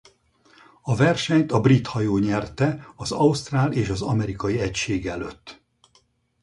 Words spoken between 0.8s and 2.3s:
A versenyt a brit hajó